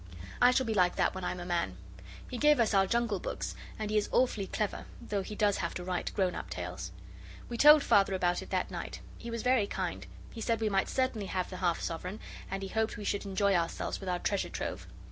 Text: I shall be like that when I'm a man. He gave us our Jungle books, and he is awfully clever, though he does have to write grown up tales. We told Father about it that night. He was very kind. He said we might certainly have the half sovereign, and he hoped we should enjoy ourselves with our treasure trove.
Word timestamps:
I 0.41 0.49
shall 0.49 0.65
be 0.65 0.73
like 0.73 0.95
that 0.95 1.13
when 1.13 1.23
I'm 1.23 1.39
a 1.39 1.45
man. 1.45 1.77
He 2.27 2.39
gave 2.39 2.59
us 2.59 2.73
our 2.73 2.87
Jungle 2.87 3.19
books, 3.19 3.53
and 3.77 3.91
he 3.91 3.97
is 3.99 4.09
awfully 4.11 4.47
clever, 4.47 4.85
though 4.99 5.21
he 5.21 5.35
does 5.35 5.57
have 5.57 5.75
to 5.75 5.83
write 5.83 6.11
grown 6.15 6.33
up 6.33 6.49
tales. 6.49 6.89
We 7.49 7.55
told 7.59 7.83
Father 7.83 8.15
about 8.15 8.41
it 8.41 8.49
that 8.49 8.71
night. 8.71 8.99
He 9.19 9.29
was 9.29 9.43
very 9.43 9.67
kind. 9.67 10.07
He 10.31 10.41
said 10.41 10.59
we 10.59 10.69
might 10.69 10.89
certainly 10.89 11.27
have 11.27 11.51
the 11.51 11.57
half 11.57 11.81
sovereign, 11.81 12.19
and 12.49 12.63
he 12.63 12.69
hoped 12.69 12.97
we 12.97 13.03
should 13.05 13.25
enjoy 13.25 13.53
ourselves 13.53 13.99
with 13.99 14.09
our 14.09 14.17
treasure 14.17 14.49
trove. 14.49 14.87